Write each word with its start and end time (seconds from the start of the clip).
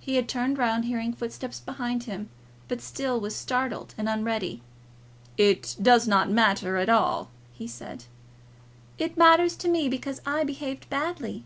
He 0.00 0.16
had 0.16 0.30
turned 0.30 0.56
round 0.56 0.86
hearing 0.86 1.12
footsteps 1.12 1.60
behind 1.60 2.04
him, 2.04 2.30
but 2.68 2.80
still 2.80 3.20
was 3.20 3.36
startled 3.36 3.94
and 3.98 4.08
unready. 4.08 4.62
"It 5.36 5.76
does 5.82 6.08
not 6.08 6.30
matter 6.30 6.78
at 6.78 6.88
all," 6.88 7.30
he 7.52 7.68
said. 7.68 8.04
"It 8.96 9.18
matters 9.18 9.54
to 9.56 9.68
me, 9.68 9.90
because 9.90 10.22
I 10.24 10.42
behaved 10.42 10.88
badly." 10.88 11.44